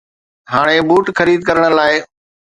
هاڻي 0.51 0.77
بوٽ 0.87 1.05
خريد 1.17 1.39
ڪرڻ 1.47 1.63
لاء. 1.77 1.93